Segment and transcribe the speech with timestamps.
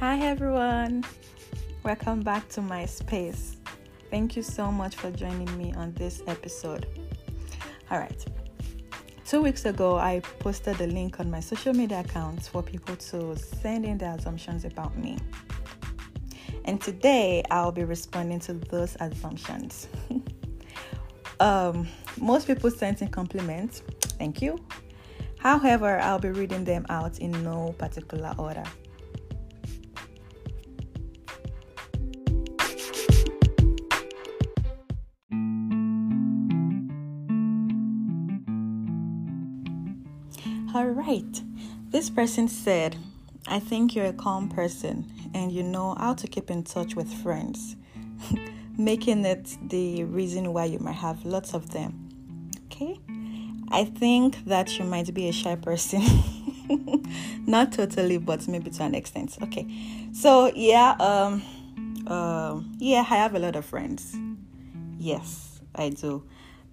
[0.00, 1.06] Hi everyone,
[1.82, 3.56] welcome back to my space.
[4.10, 6.86] Thank you so much for joining me on this episode.
[7.90, 8.24] All right,
[9.24, 13.36] two weeks ago, I posted a link on my social media accounts for people to
[13.36, 15.16] send in their assumptions about me.
[16.66, 19.88] And today, I'll be responding to those assumptions.
[21.40, 21.88] um,
[22.20, 23.82] most people sent in compliments,
[24.18, 24.62] thank you.
[25.38, 28.64] However, I'll be reading them out in no particular order.
[40.76, 41.42] All right.
[41.88, 42.96] This person said,
[43.48, 47.10] I think you're a calm person and you know how to keep in touch with
[47.22, 47.76] friends,
[48.76, 52.10] making it the reason why you might have lots of them.
[52.66, 53.00] Okay?
[53.70, 56.02] I think that you might be a shy person.
[57.46, 59.38] Not totally, but maybe to an extent.
[59.44, 59.66] Okay.
[60.12, 61.42] So, yeah, um
[62.06, 64.14] uh, yeah, I have a lot of friends.
[64.98, 66.24] Yes, I do.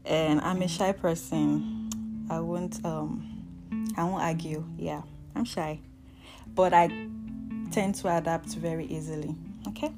[0.03, 2.27] And I'm a shy person.
[2.29, 3.29] I won't um
[3.97, 4.63] I won't argue.
[4.77, 5.01] Yeah,
[5.35, 5.79] I'm shy.
[6.55, 6.87] But I
[7.71, 9.35] tend to adapt very easily.
[9.67, 9.91] Okay?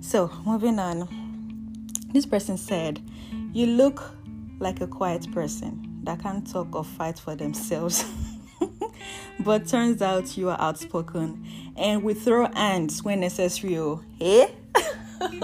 [0.00, 1.08] So, moving on.
[2.12, 3.00] This person said,
[3.52, 4.02] You look
[4.58, 8.04] like a quiet person that can't talk or fight for themselves.
[9.40, 11.44] but turns out you are outspoken
[11.76, 13.78] and we throw hands when necessary.
[13.78, 14.48] Oh, eh?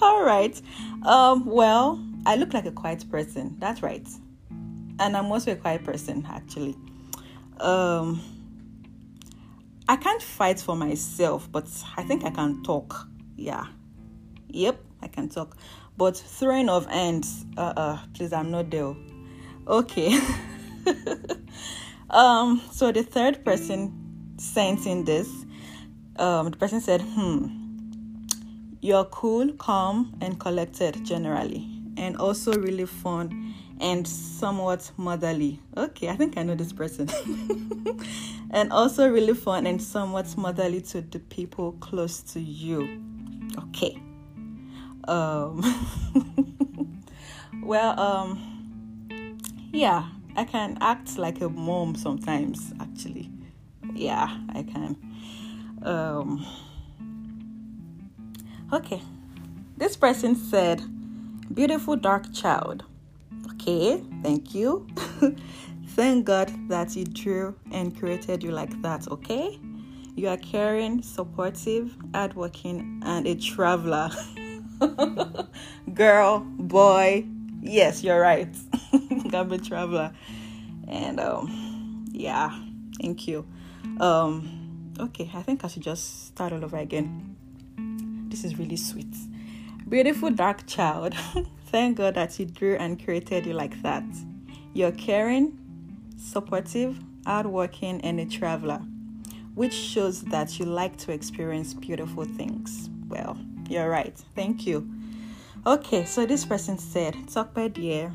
[0.00, 0.60] All right.
[1.04, 3.56] Um, well, I look like a quiet person.
[3.58, 4.06] That's right
[4.98, 6.76] and I'm also a quiet person actually.
[7.60, 8.20] Um,
[9.88, 13.08] I can't fight for myself, but I think I can talk.
[13.36, 13.64] Yeah,
[14.48, 15.56] yep, I can talk.
[15.96, 18.94] But throwing of hands, uh, uh please, I'm not there.
[19.66, 20.18] Okay.
[22.10, 25.28] um, so the third person sent in this.
[26.16, 27.46] Um, the person said, "Hmm,
[28.80, 31.66] you're cool, calm, and collected generally,
[31.96, 35.60] and also really fun." And somewhat motherly.
[35.76, 37.08] Okay, I think I know this person.
[38.50, 43.02] and also really fun and somewhat motherly to the people close to you.
[43.68, 44.00] Okay.
[45.06, 45.62] Um
[47.62, 48.44] well, um
[49.72, 53.30] yeah, I can act like a mom sometimes actually.
[53.94, 54.96] Yeah, I can.
[55.82, 56.46] Um
[58.72, 59.00] Okay.
[59.78, 60.82] This person said,
[61.54, 62.84] "Beautiful dark child."
[63.68, 64.86] Thank you.
[65.88, 69.60] thank God that He drew and created you like that, okay?
[70.16, 74.10] You are caring, supportive, hardworking, and a traveler.
[75.94, 77.26] Girl, boy,
[77.60, 78.48] yes, you're right.
[79.34, 80.12] I'm a traveler.
[80.88, 82.58] And um, yeah,
[83.02, 83.46] thank you.
[84.00, 87.36] Um, okay, I think I should just start all over again.
[88.30, 89.14] This is really sweet.
[89.86, 91.14] Beautiful dark child.
[91.70, 94.04] Thank God that He drew and created you like that.
[94.72, 95.58] You're caring,
[96.16, 98.78] supportive, hardworking, and a traveler,
[99.54, 102.88] which shows that you like to experience beautiful things.
[103.08, 103.36] Well,
[103.68, 104.16] you're right.
[104.34, 104.88] Thank you.
[105.66, 108.12] Okay, so this person said, Talk by dear.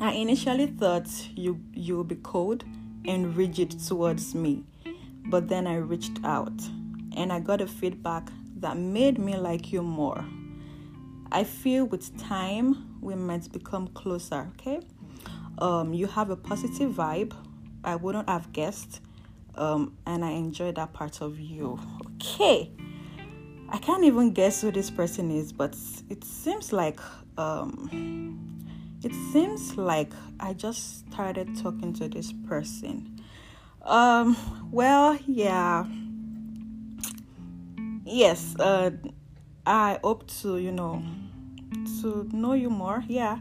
[0.00, 2.64] I initially thought you you would be cold
[3.06, 4.62] and rigid towards me,
[5.24, 6.60] but then I reached out
[7.16, 10.24] and I got a feedback that made me like you more.
[11.32, 14.80] I feel with time we might become closer, okay?
[15.58, 17.34] Um, you have a positive vibe.
[17.84, 19.00] I wouldn't have guessed.
[19.54, 21.78] Um, and I enjoy that part of you.
[22.16, 22.70] Okay.
[23.68, 25.76] I can't even guess who this person is, but
[26.08, 27.00] it seems like
[27.36, 27.90] um
[29.02, 33.20] it seems like I just started talking to this person.
[33.82, 34.36] Um
[34.70, 35.84] well, yeah.
[38.04, 38.90] Yes, uh
[39.66, 41.02] I hope to, you know,
[42.00, 43.02] to know you more.
[43.08, 43.38] Yeah.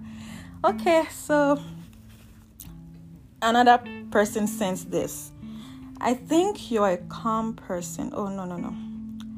[0.63, 1.61] Okay, so
[3.41, 5.31] another person sends this.
[6.01, 8.11] I think you're a calm person.
[8.13, 8.73] Oh no no no.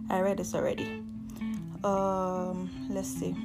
[0.10, 1.04] I read this already.
[1.84, 3.36] Um let's see.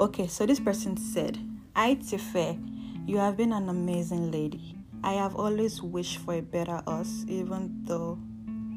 [0.00, 1.38] Okay, so this person said,
[1.76, 2.58] Hi Tife,
[3.06, 4.76] you have been an amazing lady.
[5.04, 8.18] I have always wished for a better us, even though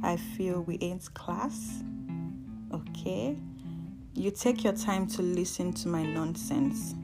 [0.04, 1.81] I feel we ain't class
[2.98, 3.38] okay?
[4.14, 6.96] You take your time to listen to my nonsense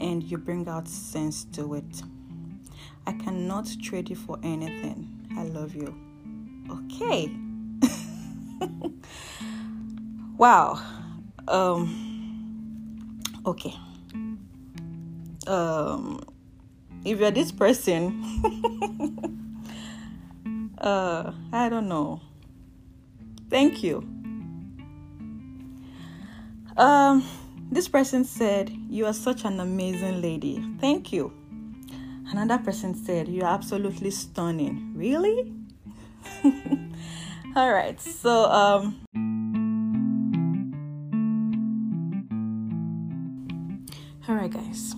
[0.00, 2.02] and you bring out sense to it.
[3.06, 5.08] I cannot trade you for anything.
[5.36, 5.94] I love you.
[6.70, 7.30] Okay.
[10.36, 10.80] wow.
[11.46, 13.74] Um okay.
[15.46, 16.20] Um
[17.04, 18.22] if you're this person
[20.78, 22.20] uh I don't know.
[23.48, 24.19] Thank you.
[26.80, 27.28] Um,
[27.70, 30.64] this person said, You are such an amazing lady.
[30.80, 31.30] Thank you.
[32.32, 34.94] Another person said, You're absolutely stunning.
[34.96, 35.52] Really?
[37.54, 38.00] All right.
[38.00, 38.98] So, um,
[44.26, 44.94] all right, guys.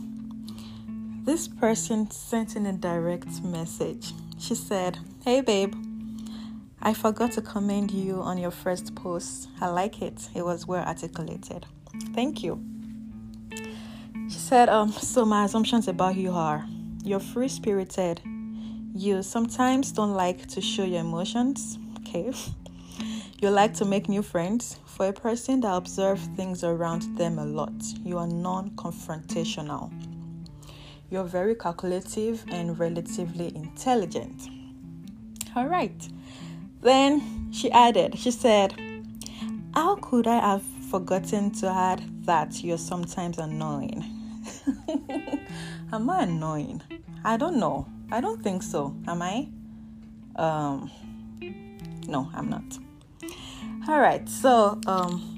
[1.25, 4.13] This person sent in a direct message.
[4.39, 5.75] She said, Hey, babe,
[6.85, 9.49] I forgot to commend you on your first post.
[9.61, 11.65] I like it, it was well articulated.
[12.13, 12.61] Thank you.
[14.29, 16.67] She said, um, So, my assumptions about you are
[17.05, 18.21] you're free spirited.
[18.95, 21.79] You sometimes don't like to show your emotions.
[22.01, 22.33] Okay.
[23.41, 24.79] You like to make new friends.
[24.87, 27.73] For a person that observes things around them a lot,
[28.05, 29.91] you are non confrontational.
[31.11, 34.49] You're very calculative and relatively intelligent.
[35.57, 36.09] All right.
[36.83, 38.75] Then she added, she said,
[39.73, 44.05] How could I have forgotten to add that you're sometimes annoying?
[45.93, 46.83] Am I annoying?
[47.25, 47.87] I don't know.
[48.11, 48.95] I don't think so.
[49.07, 49.49] Am I?
[50.37, 50.91] Um,
[52.09, 52.65] no, I'm not.
[53.89, 54.29] All right.
[54.29, 55.29] So, um,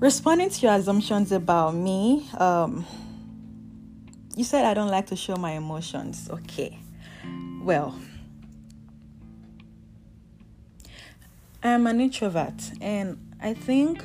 [0.00, 2.84] responding to your assumptions about me, um,
[4.36, 6.28] you said I don't like to show my emotions.
[6.30, 6.78] Okay.
[7.62, 7.94] Well,
[11.64, 14.02] I'm an introvert, and I think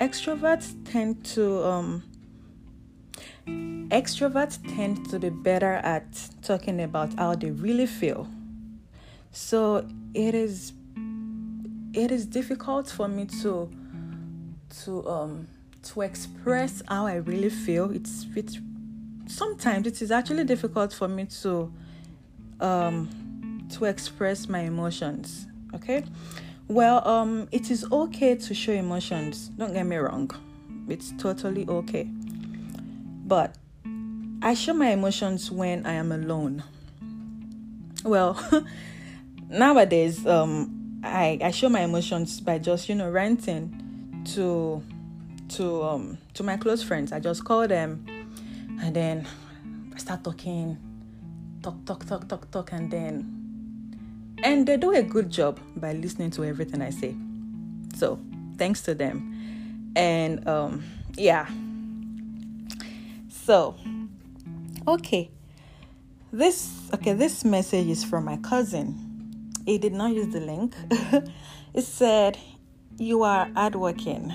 [0.00, 2.02] extroverts tend to um,
[3.90, 6.06] extroverts tend to be better at
[6.42, 8.26] talking about how they really feel.
[9.32, 10.72] So it is
[11.92, 13.70] it is difficult for me to
[14.84, 15.46] to um
[15.82, 17.90] to express how I really feel.
[17.90, 18.58] It's it's
[19.26, 21.70] sometimes it is actually difficult for me to
[22.60, 23.10] um
[23.74, 25.46] to express my emotions.
[25.74, 26.04] Okay?
[26.68, 29.48] Well, um it is okay to show emotions.
[29.58, 30.30] Don't get me wrong.
[30.88, 32.08] It's totally okay.
[33.26, 33.54] But
[34.42, 36.64] I show my emotions when I am alone.
[38.04, 38.40] Well,
[39.48, 44.82] nowadays, um, I, I show my emotions by just you know ranting to
[45.50, 47.12] to um to my close friends.
[47.12, 48.06] I just call them,
[48.80, 49.26] and then
[49.94, 50.78] I start talking,
[51.62, 53.39] talk talk talk talk talk, and then
[54.44, 57.14] and they do a good job by listening to everything I say.
[57.94, 58.18] So
[58.56, 60.84] thanks to them, and um
[61.16, 61.48] yeah
[63.50, 63.74] so,
[64.86, 65.28] okay.
[66.32, 69.50] This okay, this message is from my cousin.
[69.66, 70.76] He did not use the link.
[71.74, 72.38] it said,
[72.96, 74.32] You are hardworking,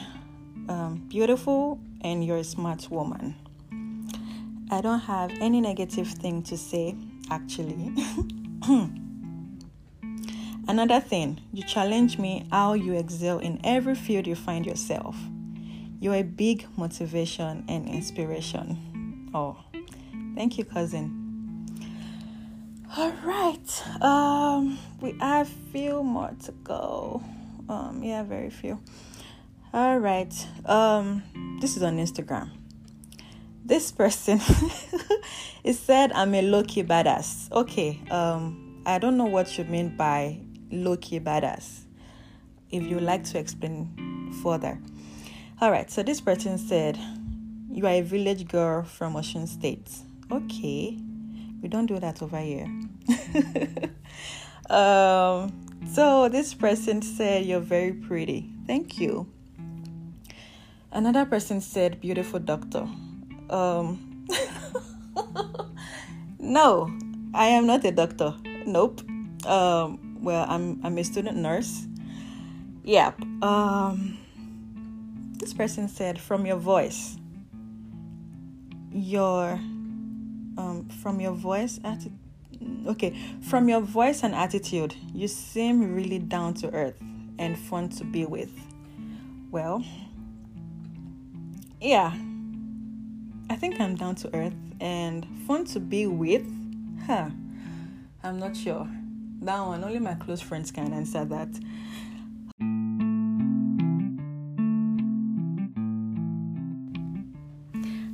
[0.68, 3.36] um, beautiful, and you're a smart woman.
[4.70, 6.96] I don't have any negative thing to say,
[7.32, 7.94] actually.
[10.68, 15.16] Another thing, you challenge me how you excel in every field you find yourself.
[16.00, 19.30] You're a big motivation and inspiration.
[19.34, 19.58] Oh,
[20.36, 21.22] thank you, cousin.
[22.98, 24.02] All right.
[24.02, 27.24] Um, we have few more to go.
[27.70, 28.80] Um, yeah, very few.
[29.72, 30.34] All right.
[30.66, 32.50] Um, this is on Instagram.
[33.64, 34.40] This person
[35.64, 37.52] is said I'm a low-key badass.
[37.52, 38.00] Okay.
[38.10, 40.40] Um, I don't know what you mean by
[40.72, 41.82] low-key badass.
[42.72, 44.80] If you like to explain further.
[45.62, 45.90] All right.
[45.90, 47.00] So this person said
[47.70, 49.90] you are a village girl from Osun State.
[50.32, 50.98] Okay,
[51.62, 52.66] we don't do that over here.
[54.70, 55.52] um,
[55.92, 58.50] so this person said you're very pretty.
[58.66, 59.28] Thank you.
[60.92, 62.88] Another person said beautiful doctor.
[63.50, 64.26] Um,
[66.40, 66.90] no,
[67.34, 68.34] I am not a doctor.
[68.66, 69.02] Nope.
[69.46, 71.86] Um, well, I'm I'm a student nurse.
[72.84, 73.22] Yep.
[73.42, 74.18] Um,
[75.38, 77.18] this person said from your voice
[78.92, 79.60] your
[80.58, 82.12] um, from your voice atti-
[82.88, 86.96] okay from your voice and attitude you seem really down to earth
[87.38, 88.52] and fun to be with
[89.52, 89.84] well
[91.82, 92.14] yeah
[93.50, 96.46] i think i'm down to earth and fun to be with
[97.06, 97.30] huh
[98.24, 98.88] i'm not sure
[99.46, 101.50] that one only my close friends can answer that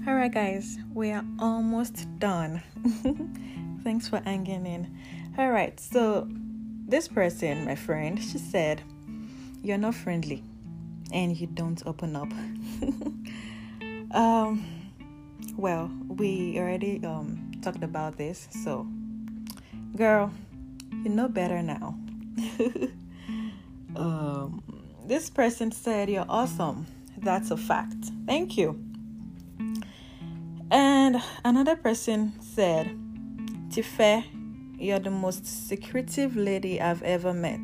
[0.07, 2.61] Alright, guys, we are almost done.
[3.83, 4.95] Thanks for hanging in.
[5.38, 6.27] Alright, so
[6.88, 8.81] this person, my friend, she said,
[9.63, 10.43] You're not friendly
[11.13, 12.31] and you don't open up.
[14.15, 14.65] um,
[15.55, 18.88] well, we already um, talked about this, so
[19.95, 20.31] girl,
[20.91, 21.98] you know better now.
[23.95, 24.63] Um,
[25.05, 26.86] this person said, You're awesome.
[27.17, 28.05] That's a fact.
[28.25, 28.81] Thank you.
[30.71, 32.98] And another person said,
[33.69, 34.25] Tife,
[34.77, 37.60] you're the most secretive lady I've ever met.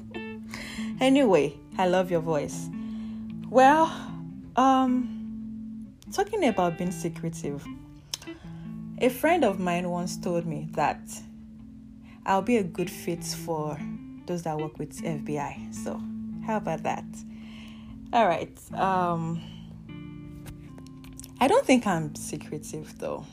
[1.00, 2.68] anyway, I love your voice.
[3.48, 3.86] Well,
[4.56, 7.64] um, talking about being secretive,
[8.98, 11.00] a friend of mine once told me that
[12.28, 13.80] I'll be a good fit for
[14.26, 15.74] those that work with FBI.
[15.74, 15.98] So,
[16.46, 17.04] how about that?
[18.12, 18.52] All right.
[18.74, 19.40] Um,
[21.40, 23.24] I don't think I'm secretive though.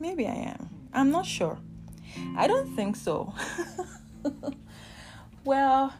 [0.00, 0.70] Maybe I am.
[0.94, 1.58] I'm not sure.
[2.36, 3.34] I don't think so.
[5.44, 5.92] well,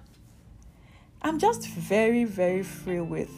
[1.21, 3.31] I'm just very, very free with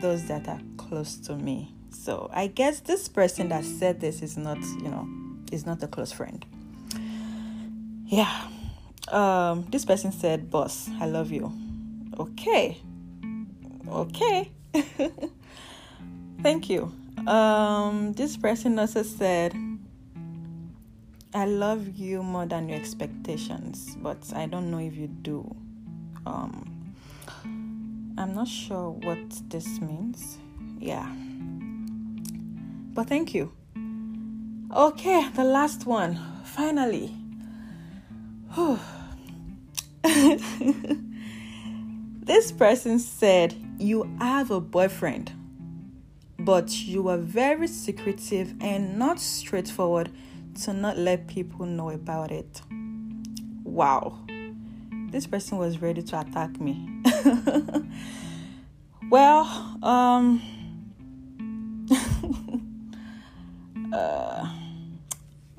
[0.00, 1.74] those that are close to me.
[1.90, 5.06] So I guess this person that said this is not, you know,
[5.52, 6.46] is not a close friend.
[8.10, 8.48] Yeah.
[9.06, 11.52] Um, this person said, Boss, I love you.
[12.18, 12.76] Okay.
[13.88, 14.50] Okay.
[16.42, 16.92] Thank you.
[17.28, 19.54] Um, this person also said,
[21.32, 25.48] I love you more than your expectations, but I don't know if you do.
[26.26, 26.94] Um,
[28.18, 29.18] I'm not sure what
[29.50, 30.38] this means.
[30.80, 31.08] Yeah.
[32.92, 33.52] But thank you.
[34.74, 36.18] Okay, the last one.
[36.44, 37.14] Finally.
[42.24, 45.30] this person said, You have a boyfriend,
[46.38, 50.10] but you are very secretive and not straightforward
[50.62, 52.60] to not let people know about it.
[53.62, 54.18] Wow.
[55.10, 56.88] This person was ready to attack me.
[59.10, 59.44] well,
[59.82, 60.42] um,
[63.92, 64.48] uh,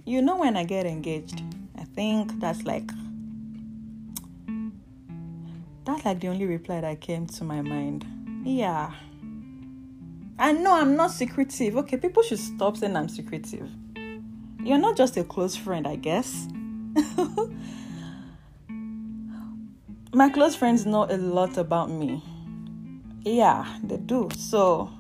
[0.04, 1.42] you know, when I get engaged,
[1.96, 2.90] think that's like
[5.86, 8.06] that's like the only reply that came to my mind.
[8.44, 8.92] Yeah.
[10.38, 11.78] I know I'm not secretive.
[11.78, 13.70] Okay, people should stop saying I'm secretive.
[14.64, 16.48] You're not just a close friend, I guess.
[20.14, 22.22] My close friends know a lot about me.
[23.22, 24.30] Yeah, they do.
[24.36, 24.92] So,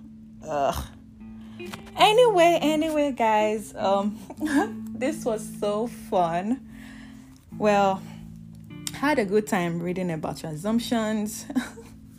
[0.48, 0.80] uh,
[1.98, 4.18] anyway, anyway, guys, um,
[4.96, 6.66] this was so fun.
[7.62, 8.02] Well,
[8.96, 11.46] had a good time reading about your assumptions.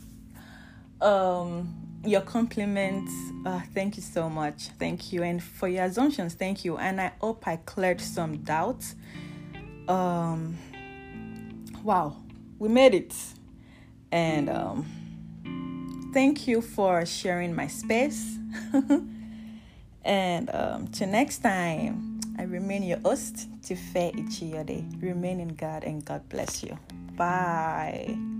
[1.00, 3.12] um, your compliments.
[3.44, 4.68] Uh, thank you so much.
[4.78, 5.25] Thank you.
[5.25, 6.78] And for your assumptions, thank you.
[6.78, 8.94] And I hope I cleared some doubts.
[9.88, 10.56] Um,
[11.82, 12.14] wow,
[12.61, 13.12] we made it.
[14.12, 18.38] And um, thank you for sharing my space.
[20.04, 25.02] and um, till next time, I remain your host, Tife Ichiyode.
[25.02, 26.78] Remain in God and God bless you.
[27.16, 28.31] Bye.